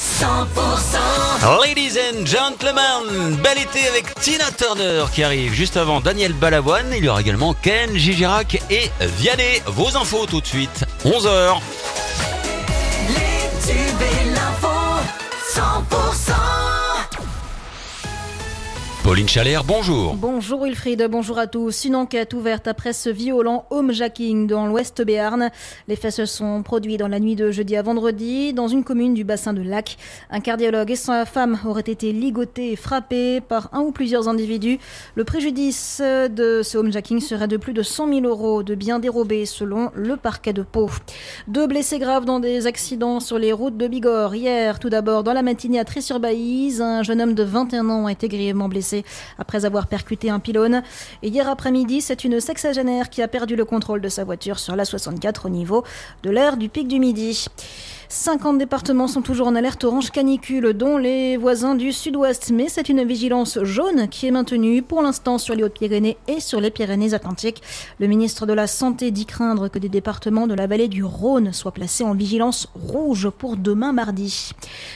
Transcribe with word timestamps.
100% 0.00 1.60
Ladies 1.62 1.98
and 1.98 2.26
gentlemen, 2.26 3.36
bel 3.36 3.58
été 3.58 3.86
avec 3.86 4.14
Tina 4.20 4.50
Turner 4.50 5.04
qui 5.14 5.22
arrive 5.22 5.52
juste 5.52 5.76
avant 5.76 6.00
Daniel 6.00 6.32
Balavoine. 6.32 6.92
Il 6.96 7.04
y 7.04 7.08
aura 7.08 7.20
également 7.20 7.54
Ken, 7.54 7.94
Gigirac 7.96 8.60
et 8.70 8.90
Vianney. 9.00 9.62
Vos 9.66 9.96
infos 9.96 10.26
tout 10.26 10.40
de 10.40 10.46
suite, 10.46 10.84
11h. 11.04 11.58
Pauline 19.10 19.28
Chalère, 19.28 19.64
bonjour. 19.64 20.14
Bonjour 20.14 20.62
Wilfried, 20.62 21.04
bonjour 21.10 21.36
à 21.40 21.48
tous. 21.48 21.84
Une 21.84 21.96
enquête 21.96 22.32
ouverte 22.32 22.68
après 22.68 22.92
ce 22.92 23.10
violent 23.10 23.64
homejacking 23.70 24.46
dans 24.46 24.68
l'ouest 24.68 25.04
Béarn. 25.04 25.50
Les 25.88 25.96
faits 25.96 26.12
se 26.12 26.26
sont 26.26 26.62
produits 26.62 26.96
dans 26.96 27.08
la 27.08 27.18
nuit 27.18 27.34
de 27.34 27.50
jeudi 27.50 27.74
à 27.74 27.82
vendredi 27.82 28.52
dans 28.52 28.68
une 28.68 28.84
commune 28.84 29.12
du 29.12 29.24
bassin 29.24 29.52
de 29.52 29.62
Lac. 29.62 29.96
Un 30.30 30.38
cardiologue 30.38 30.92
et 30.92 30.94
sa 30.94 31.26
femme 31.26 31.58
auraient 31.66 31.80
été 31.80 32.12
ligotés 32.12 32.70
et 32.70 32.76
frappés 32.76 33.40
par 33.40 33.68
un 33.72 33.80
ou 33.80 33.90
plusieurs 33.90 34.28
individus. 34.28 34.78
Le 35.16 35.24
préjudice 35.24 36.00
de 36.00 36.62
ce 36.62 36.78
homejacking 36.78 37.18
serait 37.18 37.48
de 37.48 37.56
plus 37.56 37.72
de 37.72 37.82
100 37.82 38.14
000 38.14 38.20
euros 38.26 38.62
de 38.62 38.76
biens 38.76 39.00
dérobés 39.00 39.44
selon 39.44 39.90
le 39.96 40.16
parquet 40.18 40.52
de 40.52 40.62
Pau. 40.62 40.88
Deux 41.48 41.66
blessés 41.66 41.98
graves 41.98 42.26
dans 42.26 42.38
des 42.38 42.68
accidents 42.68 43.18
sur 43.18 43.40
les 43.40 43.52
routes 43.52 43.76
de 43.76 43.88
Bigorre. 43.88 44.36
Hier, 44.36 44.78
tout 44.78 44.88
d'abord, 44.88 45.24
dans 45.24 45.32
la 45.32 45.42
matinée 45.42 45.80
à 45.80 45.84
Tré-sur-Baïse, 45.84 46.80
un 46.80 47.02
jeune 47.02 47.20
homme 47.20 47.34
de 47.34 47.42
21 47.42 47.88
ans 47.88 48.06
a 48.06 48.12
été 48.12 48.28
grièvement 48.28 48.68
blessé 48.68 48.99
après 49.38 49.64
avoir 49.64 49.86
percuté 49.86 50.30
un 50.30 50.38
pylône. 50.38 50.82
Et 51.22 51.28
hier 51.28 51.48
après-midi, 51.48 52.00
c'est 52.00 52.24
une 52.24 52.40
sexagénaire 52.40 53.10
qui 53.10 53.22
a 53.22 53.28
perdu 53.28 53.56
le 53.56 53.64
contrôle 53.64 54.00
de 54.00 54.08
sa 54.08 54.24
voiture 54.24 54.58
sur 54.58 54.76
la 54.76 54.84
64 54.84 55.46
au 55.46 55.48
niveau 55.48 55.84
de 56.22 56.30
l'aire 56.30 56.56
du 56.56 56.68
pic 56.68 56.88
du 56.88 56.98
Midi. 57.00 57.46
50 58.12 58.58
départements 58.58 59.06
sont 59.06 59.22
toujours 59.22 59.46
en 59.46 59.54
alerte 59.54 59.84
orange 59.84 60.10
canicule, 60.10 60.72
dont 60.72 60.98
les 60.98 61.36
voisins 61.36 61.76
du 61.76 61.92
sud-ouest. 61.92 62.50
Mais 62.52 62.68
c'est 62.68 62.88
une 62.88 63.04
vigilance 63.04 63.62
jaune 63.62 64.08
qui 64.08 64.26
est 64.26 64.32
maintenue 64.32 64.82
pour 64.82 65.00
l'instant 65.00 65.38
sur 65.38 65.54
les 65.54 65.62
Hautes-Pyrénées 65.62 66.16
et 66.26 66.40
sur 66.40 66.60
les 66.60 66.72
Pyrénées-Atlantiques. 66.72 67.62
Le 68.00 68.08
ministre 68.08 68.46
de 68.46 68.52
la 68.52 68.66
Santé 68.66 69.12
dit 69.12 69.26
craindre 69.26 69.68
que 69.68 69.78
des 69.78 69.88
départements 69.88 70.48
de 70.48 70.54
la 70.54 70.66
vallée 70.66 70.88
du 70.88 71.04
Rhône 71.04 71.52
soient 71.52 71.70
placés 71.70 72.02
en 72.02 72.14
vigilance 72.14 72.68
rouge 72.74 73.30
pour 73.30 73.56
demain 73.56 73.92
mardi. 73.92 74.50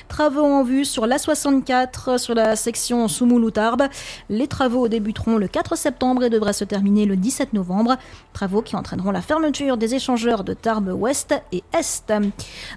Travaux 0.09 0.45
en 0.45 0.65
vue 0.65 0.85
sur 0.85 1.07
l'A64, 1.07 2.19
sur 2.19 2.35
la 2.35 2.57
section 2.57 3.07
Soumoulou-Tarbes. 3.07 3.89
Les 4.29 4.49
travaux 4.49 4.89
débuteront 4.89 5.37
le 5.37 5.49
4 5.49 5.77
septembre 5.77 6.25
et 6.25 6.31
devraient 6.31 6.53
se 6.53 6.65
terminer 6.65 7.07
le 7.07 7.17
17 7.17 7.53
novembre. 7.53 7.97
Travaux 8.33 8.63
qui 8.63 8.77
entraîneront 8.77 9.11
la 9.11 9.23
fermeture 9.23 9.77
des 9.77 9.95
échangeurs 9.95 10.45
de 10.45 10.55
Tarbes 10.55 10.93
Ouest 10.97 11.35
et 11.53 11.63
Est. 11.77 12.13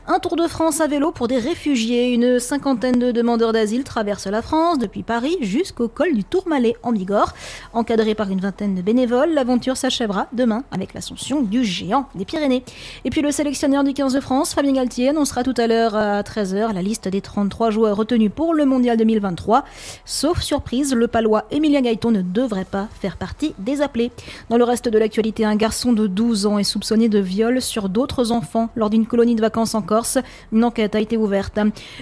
Un 0.08 0.20
Tour 0.20 0.36
de 0.36 0.48
France 0.48 0.82
à 0.82 0.88
vélo 0.88 1.12
pour 1.12 1.28
des 1.28 1.38
réfugiés. 1.40 2.14
Une 2.14 2.40
cinquantaine 2.40 3.00
de 3.00 3.12
demandeurs 3.12 3.54
d'asile 3.54 3.84
traversent 3.84 4.28
la 4.28 4.42
France 4.42 4.80
depuis 4.80 5.04
Paris 5.04 5.38
jusqu'au 5.42 5.88
col 5.88 6.14
du 6.14 6.24
Tourmalet 6.24 6.76
en 6.84 6.92
Bigorre. 6.92 7.34
Encadré 7.74 8.16
par 8.16 8.30
une 8.30 8.40
vingtaine 8.40 8.76
de 8.76 8.82
bénévoles, 8.82 9.34
l'aventure 9.34 9.78
s'achèvera 9.78 10.28
demain 10.34 10.64
avec 10.72 10.94
l'ascension 10.94 11.42
du 11.42 11.64
géant 11.64 12.08
des 12.16 12.26
Pyrénées. 12.26 12.64
Et 13.06 13.10
puis 13.10 13.22
le 13.22 13.32
sélectionneur 13.32 13.84
du 13.84 13.94
15 13.94 14.14
de 14.14 14.20
France, 14.20 14.54
Fabien 14.54 14.74
Galtier, 14.74 15.10
annoncera 15.10 15.44
tout 15.44 15.54
à 15.58 15.68
l'heure 15.68 15.96
à 15.96 16.22
13h 16.22 16.74
la 16.74 16.82
liste 16.82 17.08
des 17.08 17.22
33 17.22 17.70
joueurs 17.72 17.96
retenus 17.96 18.32
pour 18.34 18.54
le 18.54 18.66
Mondial 18.66 18.98
2023. 18.98 19.64
Sauf 20.06 20.42
surprise, 20.42 20.94
le 21.08 21.12
palois 21.12 21.46
Emilien 21.52 21.80
Gaëton 21.80 22.12
ne 22.12 22.22
devrait 22.22 22.66
pas 22.66 22.90
faire 23.00 23.16
partie 23.16 23.56
des 23.60 23.82
appelés. 23.82 24.12
Dans 24.50 24.58
le 24.58 24.66
reste 24.66 24.90
de 24.90 25.00
l'actualité, 25.00 25.46
un 25.46 25.56
garçon 25.56 25.94
de 25.94 26.06
12 26.06 26.46
ans 26.46 26.58
est 26.58 26.66
soupçonné 26.66 27.08
de 27.08 27.20
viol 27.20 27.62
sur 27.62 27.88
d'autres 27.88 28.34
enfants 28.34 28.68
lors 28.76 28.90
d'une 28.90 29.06
colonie 29.06 29.36
de 29.36 29.40
vacances 29.40 29.74
en 29.74 29.82
Corse. 29.82 30.18
Une 30.52 30.66
enquête 30.66 30.96
a 30.96 31.00
été 31.00 31.16
ouverte. 31.16 31.60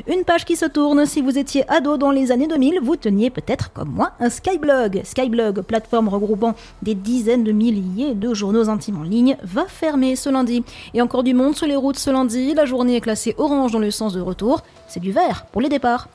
Une 0.08 0.24
page 0.24 0.44
qui 0.44 0.56
se 0.56 0.66
tourne. 0.66 1.06
Si 1.06 1.22
vous 1.22 1.38
étiez 1.38 1.70
ado 1.72 1.98
dans 1.98 2.10
les 2.10 2.32
années 2.32 2.48
2000, 2.48 2.80
vous 2.82 2.96
teniez 2.96 3.30
peut-être 3.30 3.72
comme 3.74 3.90
moi 3.90 4.14
un 4.20 4.32
Skyblog. 4.32 5.02
Skyblog, 5.04 5.62
plateforme 5.62 6.10
regroupant 6.10 6.56
des 6.82 6.96
dizaines 6.96 7.44
de 7.44 7.52
milliers 7.52 8.16
de 8.16 8.34
journaux 8.34 8.70
intimes 8.70 9.02
en 9.02 9.04
ligne, 9.04 9.38
va 9.44 9.66
fermer 9.68 10.16
ce 10.16 10.30
lundi. 10.32 10.64
Et 10.96 11.02
encore 11.04 11.22
du 11.22 11.36
monde 11.36 11.56
sur 11.56 11.68
les 11.68 11.76
routes 11.76 12.00
ce 12.00 12.10
lundi. 12.10 12.56
La 12.56 12.66
journée 12.66 12.96
est 12.96 13.02
classée 13.02 13.36
orange 13.38 13.72
dans 13.72 13.78
le 13.78 13.92
sens 13.92 14.14
de 14.14 14.22
retour. 14.22 14.64
C'est 14.88 15.00
du 15.00 15.12
vert 15.12 15.46
pour 15.52 15.62
les 15.62 15.70
départs. 15.70 16.10